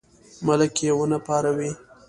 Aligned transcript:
ملک 0.45 0.73
یې 0.85 0.91
ونه 0.97 1.19
پاروي. 1.25 1.71